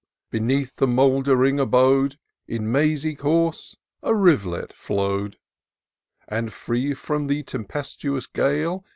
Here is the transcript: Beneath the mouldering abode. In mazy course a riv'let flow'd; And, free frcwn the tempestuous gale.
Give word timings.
Beneath 0.31 0.77
the 0.77 0.87
mouldering 0.87 1.59
abode. 1.59 2.17
In 2.47 2.71
mazy 2.71 3.13
course 3.13 3.77
a 4.01 4.15
riv'let 4.15 4.73
flow'd; 4.73 5.37
And, 6.27 6.51
free 6.51 6.95
frcwn 6.95 7.27
the 7.27 7.43
tempestuous 7.43 8.25
gale. 8.25 8.83